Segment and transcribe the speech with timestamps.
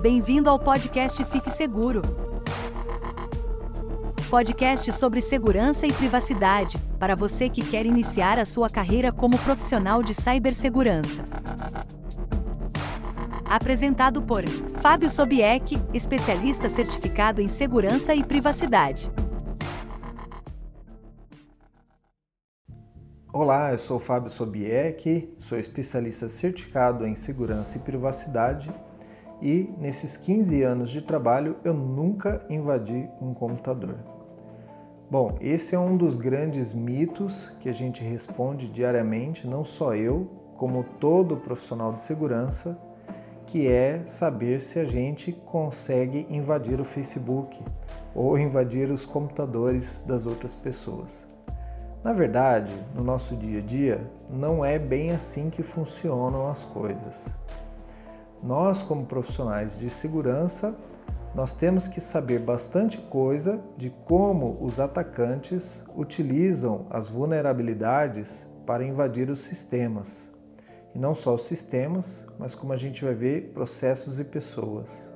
[0.00, 2.00] Bem-vindo ao podcast Fique Seguro.
[4.30, 10.02] Podcast sobre segurança e privacidade, para você que quer iniciar a sua carreira como profissional
[10.02, 11.22] de cibersegurança.
[13.44, 14.48] Apresentado por
[14.80, 19.12] Fábio Sobieck, especialista certificado em segurança e privacidade.
[23.30, 28.72] Olá, eu sou Fábio Sobieck, sou especialista certificado em segurança e privacidade
[29.42, 33.96] e nesses 15 anos de trabalho eu nunca invadi um computador.
[35.10, 40.30] Bom, esse é um dos grandes mitos que a gente responde diariamente, não só eu,
[40.56, 42.80] como todo profissional de segurança,
[43.44, 47.60] que é saber se a gente consegue invadir o Facebook
[48.14, 51.26] ou invadir os computadores das outras pessoas.
[52.04, 54.00] Na verdade, no nosso dia a dia,
[54.30, 57.34] não é bem assim que funcionam as coisas.
[58.42, 60.74] Nós, como profissionais de segurança,
[61.34, 69.28] nós temos que saber bastante coisa de como os atacantes utilizam as vulnerabilidades para invadir
[69.28, 70.32] os sistemas.
[70.94, 75.10] E não só os sistemas, mas como a gente vai ver, processos e pessoas.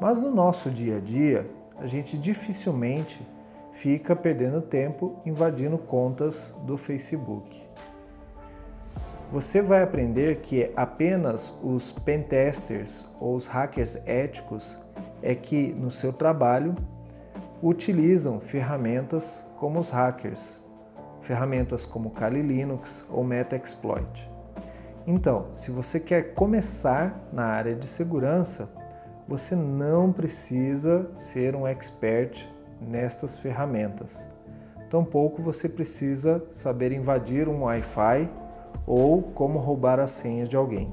[0.00, 3.26] Mas no nosso dia a dia, a gente dificilmente
[3.72, 7.67] fica perdendo tempo invadindo contas do Facebook
[9.30, 14.78] você vai aprender que apenas os pentesters ou os hackers éticos
[15.22, 16.74] é que no seu trabalho
[17.62, 20.58] utilizam ferramentas como os hackers,
[21.20, 24.30] ferramentas como Kali Linux ou Metaexploit.
[25.06, 28.70] Então, se você quer começar na área de segurança,
[29.26, 32.46] você não precisa ser um expert
[32.80, 34.26] nestas ferramentas.
[34.88, 38.47] Tampouco você precisa saber invadir um Wi-Fi
[38.86, 40.92] ou como roubar as senhas de alguém.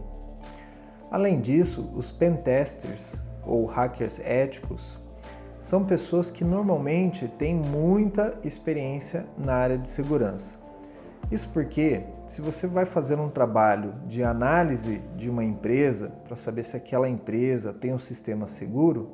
[1.09, 4.99] Além disso, os pentesters ou hackers éticos
[5.59, 10.57] são pessoas que normalmente têm muita experiência na área de segurança.
[11.31, 16.63] Isso porque, se você vai fazer um trabalho de análise de uma empresa para saber
[16.63, 19.09] se aquela empresa tem um sistema seguro,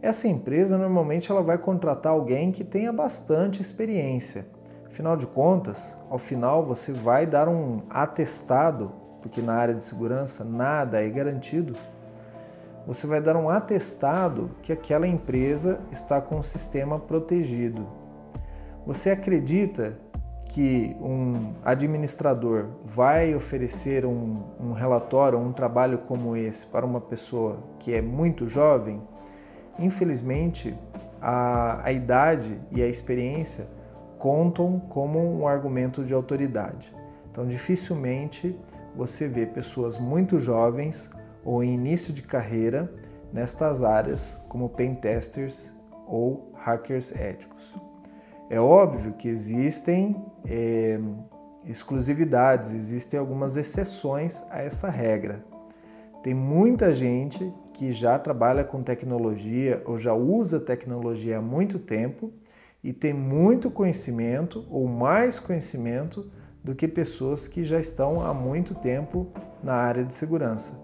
[0.00, 4.46] essa empresa normalmente ela vai contratar alguém que tenha bastante experiência
[4.96, 8.90] Afinal de contas, ao final você vai dar um atestado,
[9.20, 11.76] porque na área de segurança nada é garantido.
[12.86, 17.86] Você vai dar um atestado que aquela empresa está com o sistema protegido.
[18.86, 19.98] Você acredita
[20.46, 27.58] que um administrador vai oferecer um, um relatório, um trabalho como esse para uma pessoa
[27.78, 29.02] que é muito jovem?
[29.78, 30.74] Infelizmente,
[31.20, 33.75] a, a idade e a experiência
[34.26, 36.92] contam como um argumento de autoridade.
[37.30, 38.58] Então, dificilmente
[38.96, 41.08] você vê pessoas muito jovens
[41.44, 42.92] ou em início de carreira
[43.32, 45.72] nestas áreas como pentesters
[46.08, 47.72] ou hackers éticos.
[48.50, 50.98] É óbvio que existem é,
[51.64, 55.44] exclusividades, existem algumas exceções a essa regra.
[56.20, 62.32] Tem muita gente que já trabalha com tecnologia ou já usa tecnologia há muito tempo
[62.86, 66.30] e tem muito conhecimento ou mais conhecimento
[66.62, 69.26] do que pessoas que já estão há muito tempo
[69.60, 70.80] na área de segurança.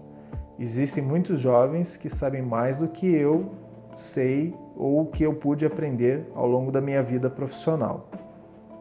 [0.59, 3.53] Existem muitos jovens que sabem mais do que eu
[3.95, 8.11] sei ou que eu pude aprender ao longo da minha vida profissional.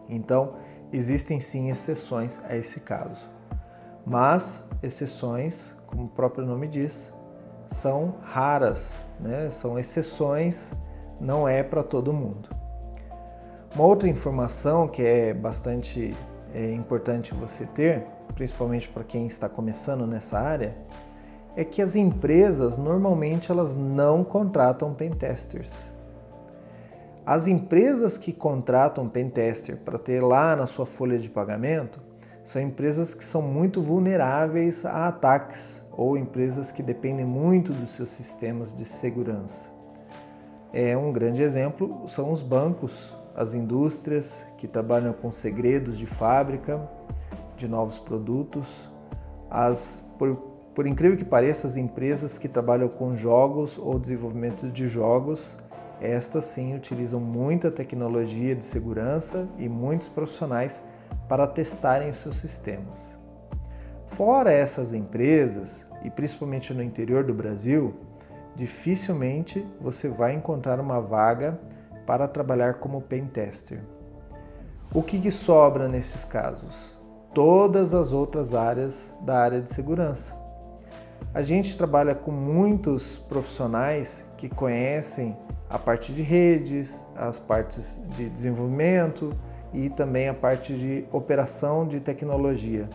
[0.09, 0.55] Então,
[0.93, 3.31] existem sim exceções a esse caso.
[4.05, 7.15] Mas exceções, como o próprio nome diz,
[7.69, 9.49] são raras, né?
[9.49, 10.73] são exceções,
[11.21, 12.62] não é para todo mundo.
[13.75, 16.15] Uma outra informação que é bastante
[16.55, 20.77] é, importante você ter, principalmente para quem está começando nessa área,
[21.57, 25.91] é que as empresas normalmente elas não contratam pentesters.
[27.25, 31.99] As empresas que contratam pentester para ter lá na sua folha de pagamento
[32.45, 38.11] são empresas que são muito vulneráveis a ataques ou empresas que dependem muito dos seus
[38.11, 39.71] sistemas de segurança.
[40.75, 46.81] É um grande exemplo são os bancos as indústrias que trabalham com segredos de fábrica,
[47.57, 48.67] de novos produtos,
[49.51, 50.37] as, por,
[50.75, 55.59] por incrível que pareça, as empresas que trabalham com jogos ou desenvolvimento de jogos,
[56.01, 60.83] estas sim utilizam muita tecnologia de segurança e muitos profissionais
[61.29, 63.17] para testarem seus sistemas.
[64.07, 67.95] Fora essas empresas, e principalmente no interior do Brasil,
[68.57, 71.59] dificilmente você vai encontrar uma vaga
[72.07, 73.81] para trabalhar como pentester.
[74.95, 76.99] O que, que sobra nesses casos?
[77.33, 80.41] Todas as outras áreas da área de segurança.
[81.33, 85.35] A gente trabalha com muitos profissionais que conhecem
[85.71, 89.33] a parte de redes, as partes de desenvolvimento
[89.73, 92.87] e também a parte de operação de tecnologia.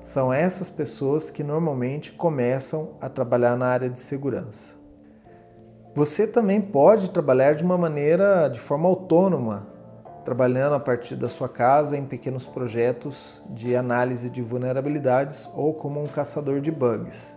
[0.00, 4.75] São essas pessoas que normalmente começam a trabalhar na área de segurança.
[5.96, 9.66] Você também pode trabalhar de uma maneira de forma autônoma,
[10.26, 16.04] trabalhando a partir da sua casa em pequenos projetos de análise de vulnerabilidades ou como
[16.04, 17.34] um caçador de bugs.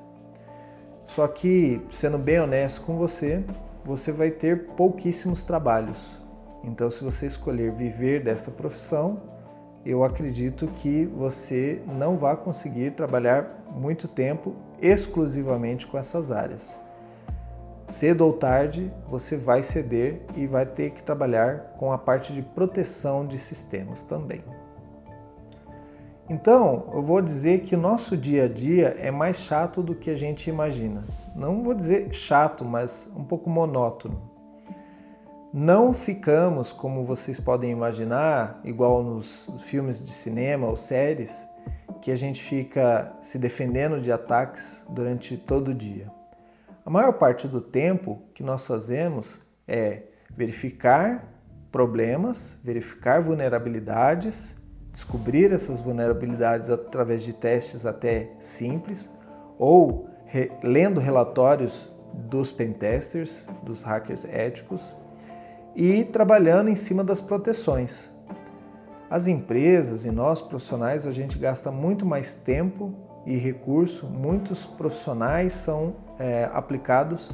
[1.08, 3.42] Só que, sendo bem honesto com você,
[3.86, 6.20] você vai ter pouquíssimos trabalhos.
[6.62, 9.22] Então, se você escolher viver dessa profissão,
[9.86, 16.78] eu acredito que você não vai conseguir trabalhar muito tempo exclusivamente com essas áreas
[17.90, 22.42] cedo ou tarde você vai ceder e vai ter que trabalhar com a parte de
[22.42, 24.44] proteção de sistemas também.
[26.30, 30.12] Então, eu vou dizer que o nosso dia a dia é mais chato do que
[30.12, 31.04] a gente imagina.
[31.36, 34.30] Não vou dizer chato, mas um pouco monótono.
[35.52, 41.48] Não ficamos, como vocês podem imaginar, igual nos filmes de cinema ou séries,
[42.00, 46.19] que a gente fica se defendendo de ataques durante todo o dia.
[46.90, 50.06] A maior parte do tempo que nós fazemos é
[50.36, 51.24] verificar
[51.72, 54.56] problemas, verificar vulnerabilidades,
[54.92, 59.08] descobrir essas vulnerabilidades através de testes até simples
[59.60, 64.82] ou re lendo relatórios dos pentesters, dos hackers éticos
[65.76, 68.10] e trabalhando em cima das proteções.
[69.12, 75.54] As empresas e nós profissionais a gente gasta muito mais tempo e recurso, muitos profissionais
[75.54, 77.32] são é, aplicados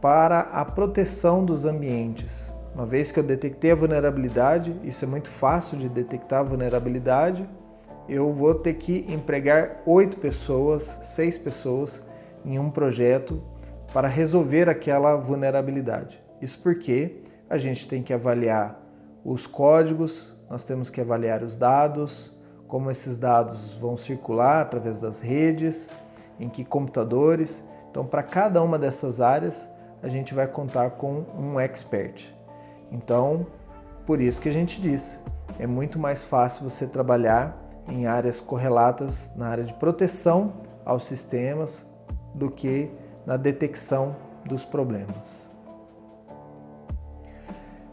[0.00, 2.50] para a proteção dos ambientes.
[2.74, 7.46] Uma vez que eu detectei a vulnerabilidade, isso é muito fácil de detectar a vulnerabilidade,
[8.08, 12.02] eu vou ter que empregar oito pessoas, seis pessoas
[12.42, 13.42] em um projeto
[13.92, 16.18] para resolver aquela vulnerabilidade.
[16.40, 18.80] Isso porque a gente tem que avaliar
[19.22, 22.32] os códigos, nós temos que avaliar os dados,
[22.68, 25.90] como esses dados vão circular através das redes,
[26.38, 27.64] em que computadores.
[27.90, 29.68] Então, para cada uma dessas áreas,
[30.02, 32.32] a gente vai contar com um expert.
[32.92, 33.46] Então,
[34.06, 35.18] por isso que a gente diz,
[35.58, 37.56] é muito mais fácil você trabalhar
[37.88, 40.52] em áreas correlatas na área de proteção
[40.84, 41.86] aos sistemas
[42.34, 42.90] do que
[43.26, 45.48] na detecção dos problemas.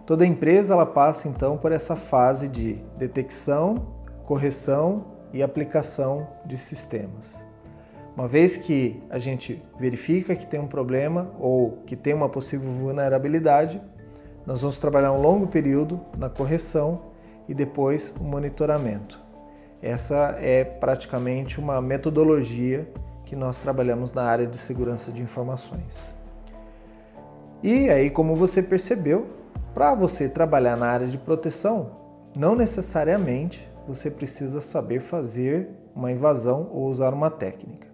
[0.05, 3.94] Toda empresa ela passa então por essa fase de detecção,
[4.25, 7.43] correção e aplicação de sistemas.
[8.15, 12.69] Uma vez que a gente verifica que tem um problema ou que tem uma possível
[12.71, 13.81] vulnerabilidade,
[14.45, 17.01] nós vamos trabalhar um longo período na correção
[17.47, 19.19] e depois o monitoramento.
[19.81, 22.89] Essa é praticamente uma metodologia
[23.25, 26.13] que nós trabalhamos na área de segurança de informações.
[27.61, 29.27] E aí, como você percebeu,
[29.73, 31.91] para você trabalhar na área de proteção,
[32.35, 37.87] não necessariamente você precisa saber fazer uma invasão ou usar uma técnica.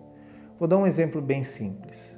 [0.57, 2.17] Vou dar um exemplo bem simples.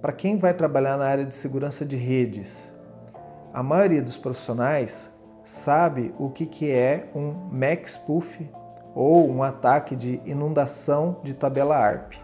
[0.00, 2.72] Para quem vai trabalhar na área de segurança de redes,
[3.52, 5.10] a maioria dos profissionais
[5.42, 8.48] sabe o que é um MAC spoof
[8.94, 12.14] ou um ataque de inundação de tabela ARP.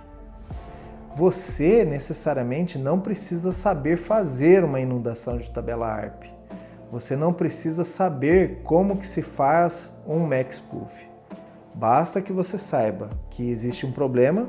[1.15, 6.40] Você necessariamente não precisa saber fazer uma inundação de tabela ARP.
[6.91, 11.09] Você não precisa saber como que se faz um MaxPoof.
[11.73, 14.49] Basta que você saiba que existe um problema,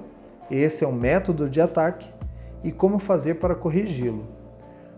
[0.49, 2.11] esse é um método de ataque
[2.63, 4.27] e como fazer para corrigi-lo.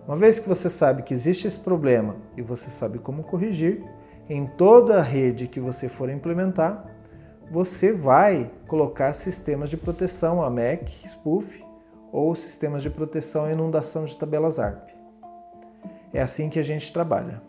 [0.08, 3.84] Uma vez que você sabe que existe esse problema e você sabe como corrigir,
[4.30, 6.86] em toda a rede que você for implementar,
[7.52, 11.62] você vai colocar sistemas de proteção a MAC, Spoof
[12.12, 14.93] ou sistemas de proteção à inundação de tabelas ARP.
[16.13, 17.41] É assim que a gente trabalha.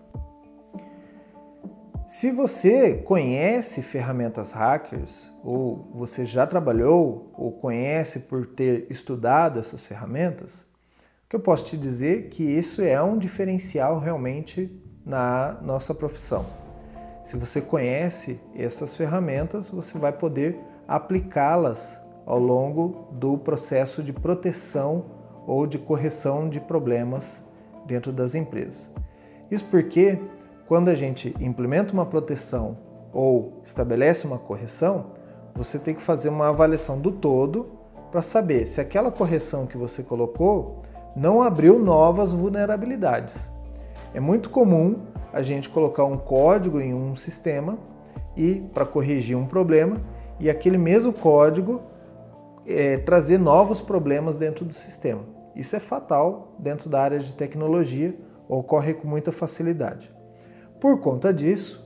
[2.06, 9.87] Se você conhece ferramentas hackers, ou você já trabalhou, ou conhece por ter estudado essas
[9.87, 14.71] ferramentas, o que eu posso te dizer é que isso é um diferencial realmente
[15.04, 16.47] na nossa profissão.
[17.23, 25.06] Se você conhece essas ferramentas, você vai poder aplicá-las ao longo do processo de proteção
[25.47, 27.44] ou de correção de problemas
[27.87, 28.93] dentro das empresas.
[29.50, 30.19] Isso porque
[30.67, 32.79] quando a gente implementa uma proteção
[33.12, 35.07] ou estabelece uma correção,
[35.55, 37.67] você tem que fazer uma avaliação do todo
[38.11, 40.83] para saber se aquela correção que você colocou
[41.14, 43.49] não abriu novas vulnerabilidades.
[44.12, 47.79] É muito comum a gente colocar um código em um sistema
[48.37, 50.00] e para corrigir um problema
[50.41, 51.83] e aquele mesmo código
[52.67, 55.34] é, trazer novos problemas dentro do sistema.
[55.55, 58.15] Isso é fatal dentro da área de tecnologia,
[58.49, 60.13] ocorre com muita facilidade.
[60.81, 61.85] Por conta disso,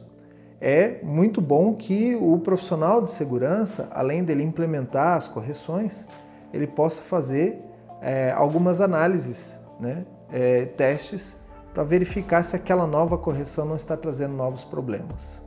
[0.61, 6.07] é muito bom que o profissional de segurança, além dele implementar as correções,
[6.53, 7.63] ele possa fazer
[8.01, 11.37] é, algumas análises, né, é, testes,
[11.73, 15.41] para verificar se aquela nova correção não está trazendo novos problemas.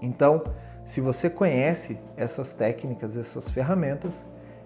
[0.00, 0.44] Então,
[0.84, 4.24] se você conhece essas técnicas, essas ferramentas,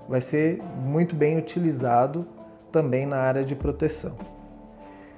[0.09, 2.27] vai ser muito bem utilizado
[2.71, 4.17] também na área de proteção.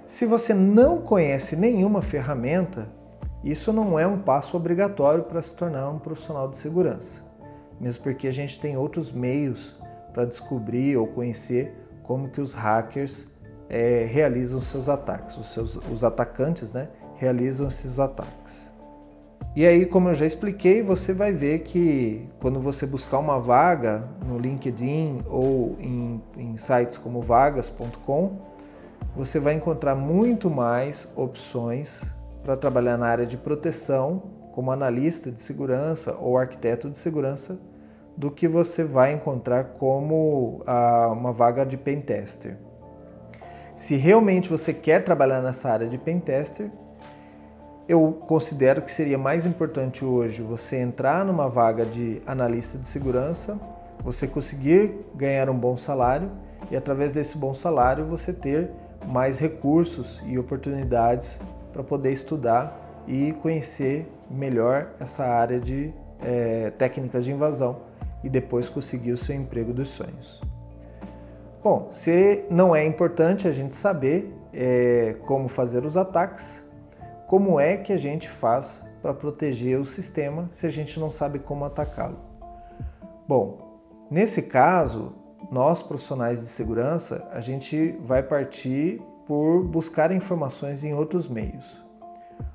[0.06, 2.88] Se você não conhece nenhuma ferramenta,
[3.44, 7.22] isso não é um passo obrigatório para se tornar um profissional de segurança,
[7.80, 9.76] mesmo porque a gente tem outros meios
[10.12, 13.28] para descobrir ou conhecer como que os hackers
[13.68, 18.69] é, realizam seus ataques, os, seus, os atacantes né, realizam esses ataques.
[19.54, 24.04] E aí, como eu já expliquei, você vai ver que quando você buscar uma vaga
[24.24, 28.38] no LinkedIn ou em, em sites como vagas.com,
[29.16, 32.04] você vai encontrar muito mais opções
[32.44, 37.60] para trabalhar na área de proteção, como analista de segurança ou arquiteto de segurança,
[38.16, 42.56] do que você vai encontrar como ah, uma vaga de pentester.
[43.74, 46.70] Se realmente você quer trabalhar nessa área de pentester,
[47.90, 53.58] eu considero que seria mais importante hoje você entrar numa vaga de analista de segurança,
[54.04, 56.30] você conseguir ganhar um bom salário
[56.70, 58.70] e através desse bom salário você ter
[59.08, 61.40] mais recursos e oportunidades
[61.72, 65.92] para poder estudar e conhecer melhor essa área de
[66.22, 67.78] é, técnicas de invasão
[68.22, 70.40] e depois conseguir o seu emprego dos sonhos.
[71.60, 76.69] Bom, se não é importante a gente saber é, como fazer os ataques,
[77.30, 81.38] como é que a gente faz para proteger o sistema se a gente não sabe
[81.38, 82.18] como atacá-lo?
[83.28, 85.12] Bom, nesse caso,
[85.48, 91.80] nós profissionais de segurança, a gente vai partir por buscar informações em outros meios.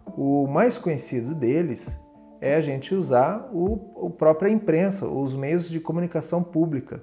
[0.08, 1.98] O mais conhecido deles
[2.42, 7.02] é a gente usar o, a própria imprensa, os meios de comunicação pública,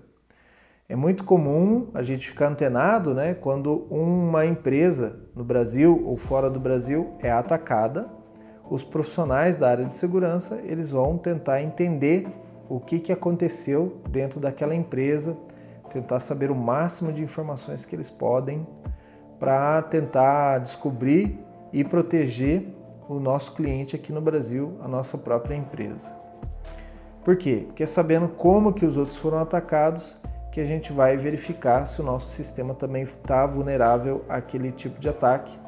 [0.92, 6.50] é muito comum a gente ficar antenado né, quando uma empresa no Brasil ou fora
[6.50, 8.10] do Brasil é atacada.
[8.68, 12.28] Os profissionais da área de segurança eles vão tentar entender
[12.68, 15.34] o que, que aconteceu dentro daquela empresa,
[15.90, 18.66] tentar saber o máximo de informações que eles podem
[19.40, 21.38] para tentar descobrir
[21.72, 22.68] e proteger
[23.08, 26.14] o nosso cliente aqui no Brasil, a nossa própria empresa.
[27.24, 27.64] Por quê?
[27.66, 30.20] Porque sabendo como que os outros foram atacados,
[30.52, 35.08] que a gente vai verificar se o nosso sistema também está vulnerável àquele tipo de
[35.08, 35.58] ataque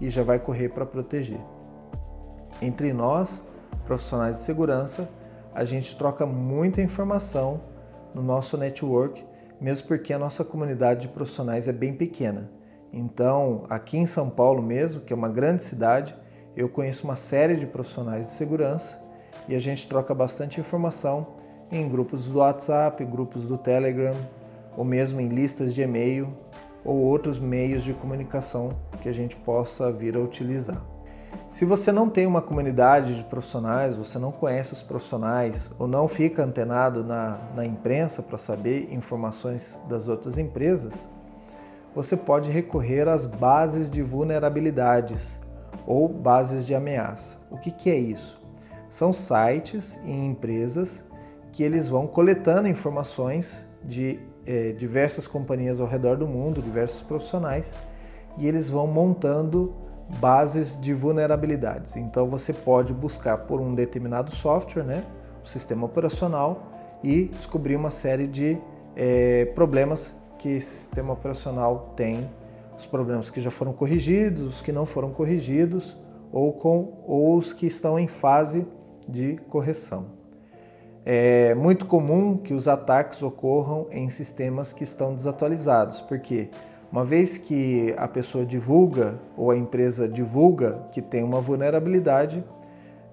[0.00, 1.38] e já vai correr para proteger.
[2.62, 3.46] Entre nós,
[3.84, 5.10] profissionais de segurança,
[5.54, 7.60] a gente troca muita informação
[8.14, 9.22] no nosso network,
[9.60, 12.50] mesmo porque a nossa comunidade de profissionais é bem pequena.
[12.90, 16.16] Então, aqui em São Paulo mesmo, que é uma grande cidade,
[16.56, 19.02] eu conheço uma série de profissionais de segurança
[19.46, 21.39] e a gente troca bastante informação
[21.70, 24.14] em grupos do WhatsApp, grupos do Telegram,
[24.76, 26.32] ou mesmo em listas de e-mail
[26.84, 28.70] ou outros meios de comunicação
[29.02, 30.80] que a gente possa vir a utilizar.
[31.50, 36.06] Se você não tem uma comunidade de profissionais, você não conhece os profissionais ou não
[36.06, 41.06] fica antenado na, na imprensa para saber informações das outras empresas,
[41.94, 45.40] você pode recorrer às bases de vulnerabilidades
[45.86, 47.38] ou bases de ameaça.
[47.50, 48.40] O que, que é isso?
[48.88, 51.04] São sites e empresas
[51.52, 57.74] que eles vão coletando informações de é, diversas companhias ao redor do mundo, diversos profissionais,
[58.38, 59.74] e eles vão montando
[60.18, 61.96] bases de vulnerabilidades.
[61.96, 65.04] Então você pode buscar por um determinado software, né,
[65.44, 66.66] o sistema operacional,
[67.02, 68.58] e descobrir uma série de
[68.96, 72.28] é, problemas que esse sistema operacional tem,
[72.78, 75.96] os problemas que já foram corrigidos, os que não foram corrigidos,
[76.32, 78.66] ou, com, ou os que estão em fase
[79.08, 80.19] de correção.
[81.04, 86.50] É muito comum que os ataques ocorram em sistemas que estão desatualizados, porque
[86.92, 92.44] uma vez que a pessoa divulga ou a empresa divulga que tem uma vulnerabilidade,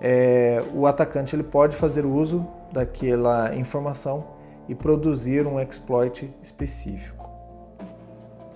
[0.02, 4.26] é, o atacante ele pode fazer uso daquela informação
[4.68, 7.30] e produzir um exploit específico.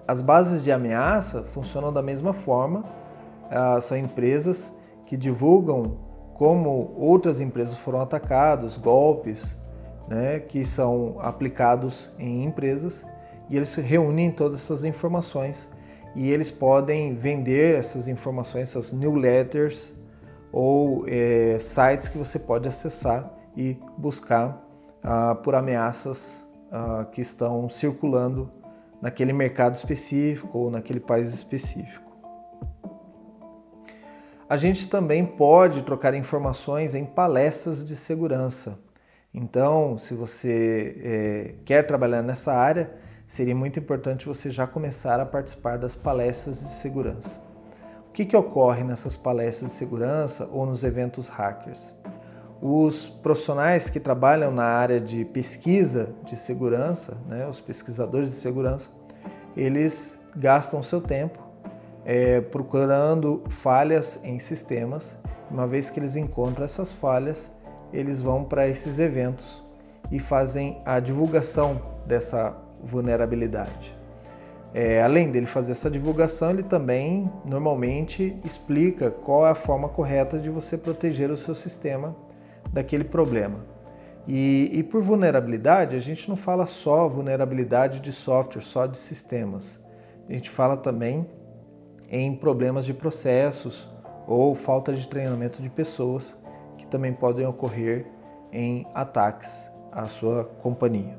[0.08, 2.84] As bases de ameaça funcionam da mesma forma,
[3.50, 5.98] ah, são empresas que divulgam
[6.42, 9.56] como outras empresas foram atacadas, golpes
[10.08, 13.06] né, que são aplicados em empresas
[13.48, 15.72] e eles reúnem todas essas informações
[16.16, 19.94] e eles podem vender essas informações, essas newsletters
[20.52, 24.68] ou é, sites que você pode acessar e buscar
[25.04, 28.52] ah, por ameaças uh, que estão circulando
[29.00, 32.11] naquele mercado específico ou naquele país específico.
[34.52, 38.78] A gente também pode trocar informações em palestras de segurança.
[39.34, 42.92] Então, se você é, quer trabalhar nessa área,
[43.26, 47.42] seria muito importante você já começar a participar das palestras de segurança.
[48.10, 51.90] O que, que ocorre nessas palestras de segurança ou nos eventos hackers?
[52.62, 58.90] Os profissionais que trabalham na área de pesquisa de segurança, né, os pesquisadores de segurança,
[59.56, 61.51] eles gastam seu tempo
[62.06, 65.16] é, procurando falhas em sistemas.
[65.50, 67.52] Uma vez que eles encontram essas falhas,
[67.92, 69.64] eles vão para esses eventos
[70.12, 73.96] e fazem a divulgação dessa vulnerabilidade.
[74.74, 80.40] É, além dele fazer essa divulgação, ele também normalmente explica qual é a forma correta
[80.40, 82.16] de você proteger o seu sistema
[82.72, 83.66] daquele problema.
[84.28, 89.82] E, e, por vulnerabilidade, a gente não fala só vulnerabilidade de software, só de sistemas.
[90.30, 91.28] A gente fala também
[92.12, 93.88] em problemas de processos
[94.28, 96.38] ou falta de treinamento de pessoas
[96.78, 98.06] que também podem ocorrer
[98.52, 101.18] em ataques à sua companhia.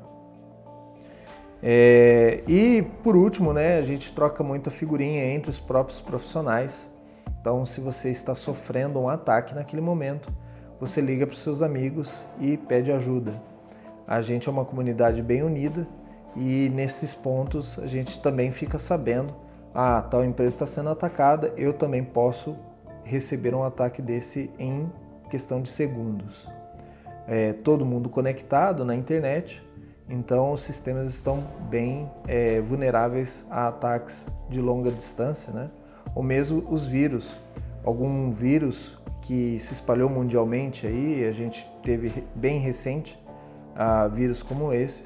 [1.63, 6.87] É, e por último, né, a gente troca muita figurinha entre os próprios profissionais.
[7.41, 10.31] Então, se você está sofrendo um ataque naquele momento,
[10.79, 13.41] você liga para os seus amigos e pede ajuda.
[14.05, 15.87] A gente é uma comunidade bem unida
[16.35, 19.33] e nesses pontos a gente também fica sabendo:
[19.73, 22.55] ah, tal empresa está sendo atacada, eu também posso
[23.03, 24.91] receber um ataque desse em
[25.29, 26.47] questão de segundos.
[27.27, 29.63] É, todo mundo conectado na internet
[30.09, 35.69] então, os sistemas estão bem é, vulneráveis a ataques de longa distância, né?
[36.13, 37.35] ou mesmo os vírus.
[37.83, 43.17] Algum vírus que se espalhou mundialmente aí, a gente teve bem recente
[43.75, 45.03] uh, vírus como esse,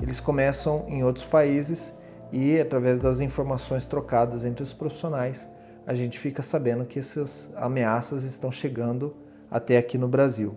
[0.00, 1.92] eles começam em outros países
[2.36, 5.48] e através das informações trocadas entre os profissionais,
[5.86, 9.16] a gente fica sabendo que essas ameaças estão chegando
[9.50, 10.54] até aqui no Brasil.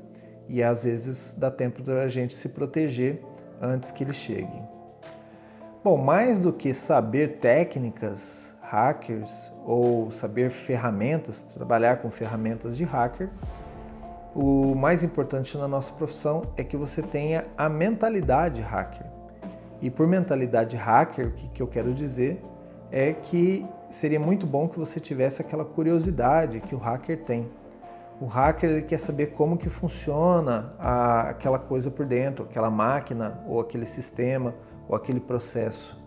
[0.49, 3.23] E às vezes dá tempo da gente se proteger
[3.61, 4.61] antes que eles cheguem.
[5.81, 13.29] Bom, mais do que saber técnicas hackers ou saber ferramentas, trabalhar com ferramentas de hacker,
[14.35, 19.18] o mais importante na nossa profissão é que você tenha a mentalidade hacker.
[19.81, 22.41] E por mentalidade hacker, o que, que eu quero dizer
[22.91, 27.49] é que seria muito bom que você tivesse aquela curiosidade que o hacker tem
[28.19, 33.41] o hacker ele quer saber como que funciona a, aquela coisa por dentro, aquela máquina
[33.47, 34.53] ou aquele sistema
[34.87, 35.97] ou aquele processo.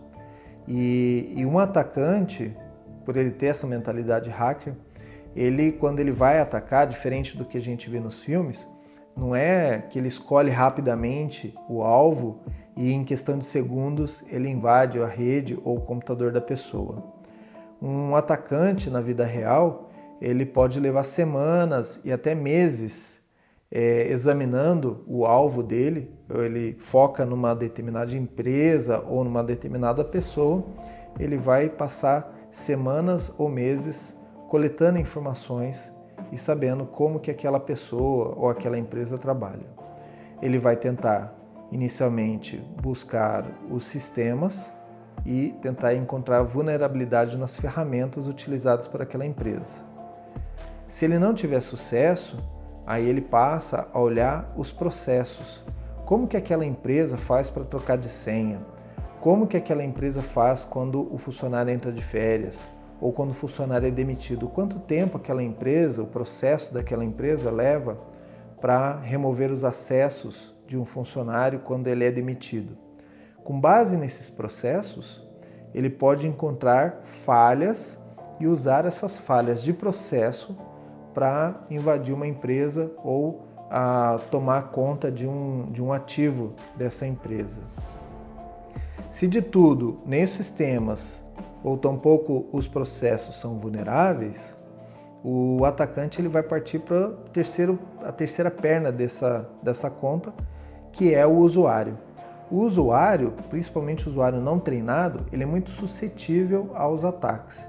[0.67, 2.55] E, e um atacante,
[3.03, 4.75] por ele ter essa mentalidade hacker,
[5.35, 8.69] ele quando ele vai atacar, diferente do que a gente vê nos filmes,
[9.15, 12.41] não é que ele escolhe rapidamente o alvo
[12.75, 17.03] e em questão de segundos ele invade a rede ou o computador da pessoa.
[17.81, 19.89] Um atacante na vida real,
[20.21, 23.21] ele pode levar semanas e até meses
[23.69, 26.11] é, examinando o alvo dele.
[26.29, 30.63] Ele foca numa determinada empresa ou numa determinada pessoa.
[31.19, 35.91] Ele vai passar semanas ou meses coletando informações
[36.31, 39.65] e sabendo como que aquela pessoa ou aquela empresa trabalha.
[40.41, 41.33] Ele vai tentar
[41.71, 44.71] inicialmente buscar os sistemas
[45.25, 49.83] e tentar encontrar vulnerabilidade nas ferramentas utilizadas por aquela empresa.
[50.87, 52.37] Se ele não tiver sucesso,
[52.85, 55.63] aí ele passa a olhar os processos.
[56.05, 58.59] Como que aquela empresa faz para trocar de senha?
[59.21, 62.67] Como que aquela empresa faz quando o funcionário entra de férias?
[63.01, 64.47] Ou quando o funcionário é demitido?
[64.47, 67.97] Quanto tempo aquela empresa, o processo daquela empresa leva
[68.61, 72.77] para remover os acessos de um funcionário quando ele é demitido?
[73.43, 75.21] Com base nesses processos,
[75.73, 77.99] ele pode encontrar falhas
[78.39, 80.55] e usar essas falhas de processo
[81.13, 87.61] para invadir uma empresa ou a tomar conta de um, de um ativo dessa empresa.
[89.09, 91.22] Se de tudo nem os sistemas
[91.63, 94.55] ou tampouco os processos são vulneráveis,
[95.23, 97.11] o atacante ele vai partir para
[98.03, 100.33] a terceira perna dessa, dessa conta,
[100.91, 101.97] que é o usuário.
[102.51, 107.65] O usuário, principalmente o usuário não treinado, ele é muito suscetível aos ataques.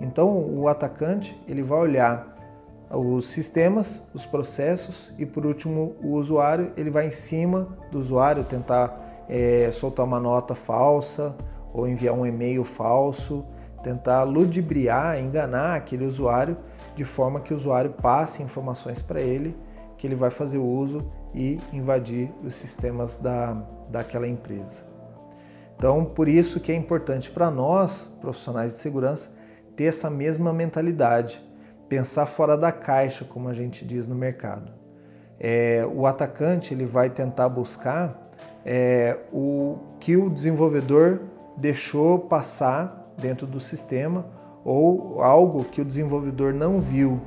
[0.00, 2.34] Então o atacante ele vai olhar
[2.90, 8.44] os sistemas, os processos e por último o usuário, ele vai em cima do usuário
[8.44, 11.34] tentar é, soltar uma nota falsa
[11.74, 13.44] ou enviar um e-mail falso,
[13.82, 16.56] tentar ludibriar, enganar aquele usuário
[16.96, 19.54] de forma que o usuário passe informações para ele
[19.96, 23.54] que ele vai fazer uso e invadir os sistemas da,
[23.88, 24.84] daquela empresa.
[25.76, 29.34] Então, por isso que é importante para nós, profissionais de segurança,
[29.74, 31.42] ter essa mesma mentalidade,
[31.88, 34.72] pensar fora da caixa, como a gente diz no mercado.
[35.38, 38.30] É, o atacante ele vai tentar buscar
[38.64, 41.20] é, o que o desenvolvedor
[41.56, 44.26] deixou passar dentro do sistema
[44.64, 47.20] ou algo que o desenvolvedor não viu.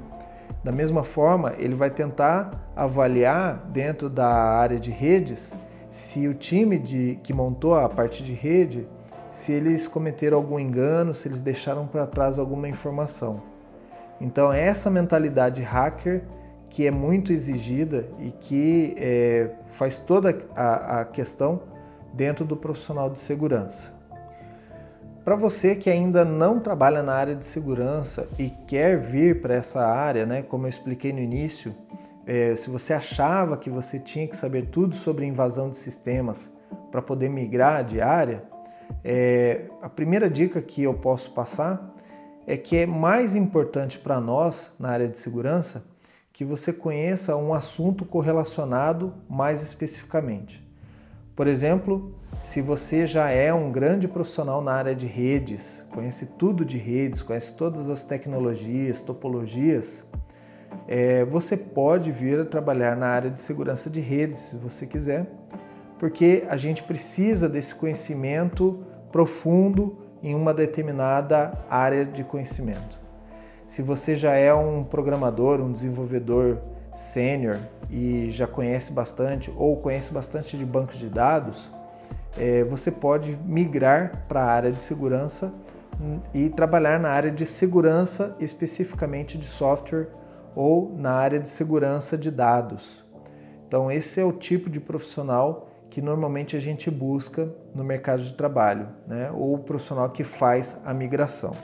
[0.64, 5.54] Da mesma forma, ele vai tentar avaliar dentro da área de redes
[5.92, 8.88] se o time de, que montou a parte de rede,
[9.32, 13.42] se eles cometeram algum engano, se eles deixaram para trás alguma informação.
[14.20, 16.24] Então, é essa mentalidade hacker
[16.70, 21.62] que é muito exigida e que é, faz toda a, a questão
[22.14, 23.97] dentro do profissional de segurança.
[25.28, 29.86] Para você que ainda não trabalha na área de segurança e quer vir para essa
[29.86, 31.76] área, né, como eu expliquei no início,
[32.26, 36.50] é, se você achava que você tinha que saber tudo sobre invasão de sistemas
[36.90, 38.42] para poder migrar de área,
[39.04, 41.94] é, a primeira dica que eu posso passar
[42.48, 45.84] é que é mais importante para nós na área de segurança
[46.32, 50.66] que você conheça um assunto correlacionado mais especificamente.
[51.38, 56.66] Por exemplo, se você já é um grande profissional na área de redes, conhece tudo
[56.66, 60.04] de redes, conhece todas as tecnologias, topologias,
[60.88, 65.28] é, você pode vir a trabalhar na área de segurança de redes, se você quiser,
[66.00, 73.00] porque a gente precisa desse conhecimento profundo em uma determinada área de conhecimento.
[73.68, 76.58] Se você já é um programador, um desenvolvedor
[76.98, 81.70] sênior e já conhece bastante ou conhece bastante de bancos de dados,
[82.36, 85.54] é, você pode migrar para a área de segurança
[86.34, 90.10] e trabalhar na área de segurança especificamente de software
[90.56, 93.04] ou na área de segurança de dados.
[93.68, 98.34] Então, esse é o tipo de profissional que normalmente a gente busca no mercado de
[98.34, 99.32] trabalho, né?
[99.32, 101.56] ou o profissional que faz a migração.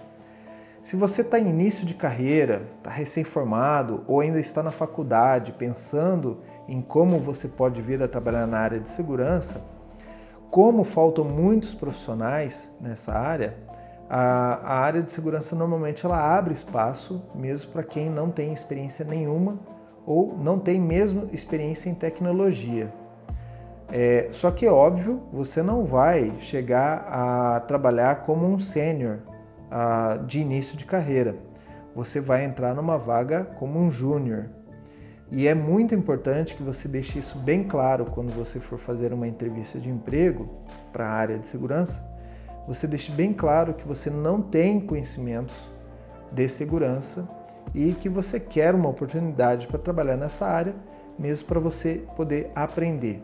[0.83, 6.41] Se você está em início de carreira, está recém-formado ou ainda está na faculdade pensando
[6.67, 9.65] em como você pode vir a trabalhar na área de segurança,
[10.51, 13.55] como faltam muitos profissionais nessa área,
[14.09, 19.05] a, a área de segurança normalmente ela abre espaço mesmo para quem não tem experiência
[19.05, 19.57] nenhuma
[20.05, 22.93] ou não tem mesmo experiência em tecnologia.
[23.89, 29.19] É, só que é óbvio, você não vai chegar a trabalhar como um sênior
[30.25, 31.35] de início de carreira.
[31.95, 34.49] Você vai entrar numa vaga como um júnior.
[35.31, 39.27] E é muito importante que você deixe isso bem claro quando você for fazer uma
[39.27, 40.49] entrevista de emprego
[40.91, 41.99] para a área de segurança.
[42.67, 45.55] Você deixe bem claro que você não tem conhecimentos
[46.31, 47.27] de segurança
[47.73, 50.75] e que você quer uma oportunidade para trabalhar nessa área,
[51.17, 53.23] mesmo para você poder aprender.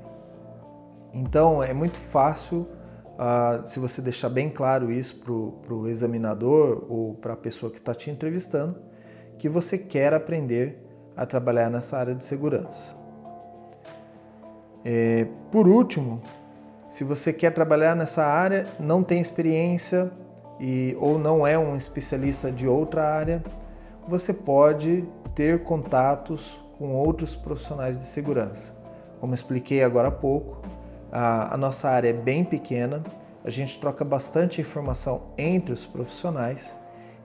[1.13, 2.67] Então é muito fácil
[3.19, 7.77] Uh, se você deixar bem claro isso para o examinador ou para a pessoa que
[7.77, 8.79] está te entrevistando,
[9.37, 10.81] que você quer aprender
[11.17, 12.95] a trabalhar nessa área de segurança.
[14.85, 16.21] É, por último,
[16.89, 20.09] se você quer trabalhar nessa área, não tem experiência
[20.57, 23.43] e, ou não é um especialista de outra área,
[24.07, 25.03] você pode
[25.35, 28.73] ter contatos com outros profissionais de segurança.
[29.19, 30.61] Como expliquei agora há pouco,
[31.11, 33.03] a, a nossa área é bem pequena,
[33.43, 36.75] a gente troca bastante informação entre os profissionais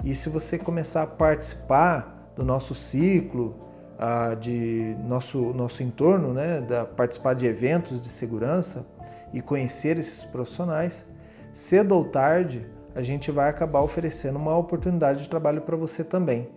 [0.02, 3.54] e se você começar a participar do nosso ciclo,
[3.94, 8.86] uh, de nosso, nosso entorno, né, da, participar de eventos de segurança
[9.32, 11.06] e conhecer esses profissionais,
[11.52, 16.48] cedo ou tarde a gente vai acabar oferecendo uma oportunidade de trabalho para você também.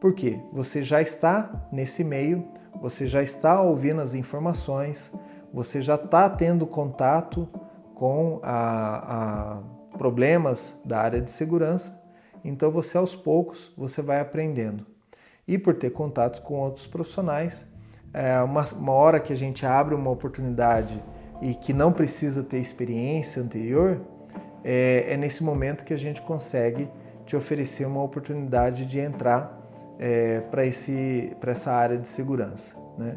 [0.00, 0.38] Por quê?
[0.52, 2.46] Você já está nesse meio,
[2.80, 5.12] você já está ouvindo as informações,
[5.52, 7.48] você já está tendo contato
[7.94, 9.62] com a, a
[9.96, 12.00] problemas da área de segurança,
[12.44, 14.86] então você aos poucos você vai aprendendo.
[15.46, 17.66] E por ter contatos com outros profissionais,
[18.12, 21.02] é uma, uma hora que a gente abre uma oportunidade
[21.40, 24.00] e que não precisa ter experiência anterior,
[24.64, 26.88] é, é nesse momento que a gente consegue
[27.24, 29.58] te oferecer uma oportunidade de entrar
[29.98, 32.74] é, para essa área de segurança.
[32.96, 33.16] Né?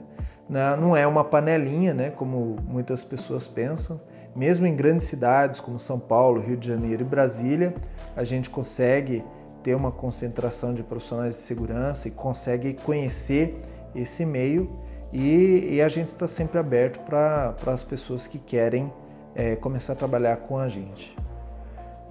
[0.51, 4.01] Não é uma panelinha, né, como muitas pessoas pensam.
[4.35, 7.73] Mesmo em grandes cidades como São Paulo, Rio de Janeiro e Brasília,
[8.17, 9.23] a gente consegue
[9.63, 13.61] ter uma concentração de profissionais de segurança e consegue conhecer
[13.95, 14.69] esse meio.
[15.13, 18.91] E, e a gente está sempre aberto para as pessoas que querem
[19.33, 21.15] é, começar a trabalhar com a gente.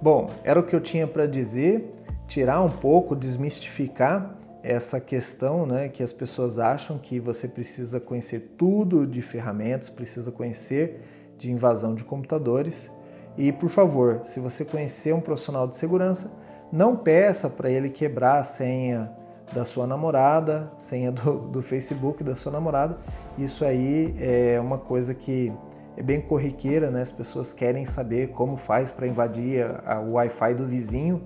[0.01, 1.93] Bom, era o que eu tinha para dizer,
[2.27, 8.53] tirar um pouco, desmistificar essa questão né, que as pessoas acham que você precisa conhecer
[8.57, 11.01] tudo de ferramentas, precisa conhecer
[11.37, 12.91] de invasão de computadores
[13.37, 16.31] E por favor, se você conhecer um profissional de segurança,
[16.71, 19.11] não peça para ele quebrar a senha
[19.53, 22.97] da sua namorada, senha do, do Facebook da sua namorada.
[23.37, 25.51] Isso aí é uma coisa que
[25.97, 27.01] é bem corriqueira, né?
[27.01, 31.21] As pessoas querem saber como faz para invadir a, a, o Wi-Fi do vizinho,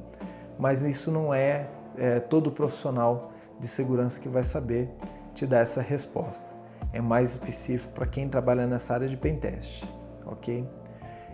[0.57, 4.89] mas isso não é, é todo profissional de segurança que vai saber
[5.33, 6.53] te dar essa resposta.
[6.93, 9.83] É mais específico para quem trabalha nessa área de pentest,
[10.25, 10.67] ok?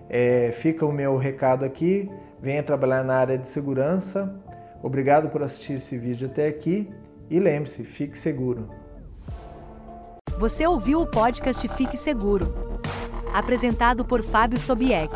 [0.10, 2.12] É, fica o meu recado aqui.
[2.42, 4.36] Venha trabalhar na área de segurança.
[4.82, 6.92] Obrigado por assistir esse vídeo até aqui
[7.30, 8.68] e lembre-se, fique seguro.
[10.38, 12.54] Você ouviu o podcast Fique Seguro,
[13.32, 15.14] apresentado por Fábio Sobieck.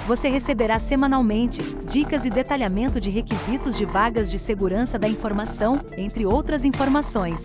[0.06, 6.24] Você receberá semanalmente dicas e detalhamento de requisitos de vagas de segurança da informação, entre
[6.24, 7.42] outras informações.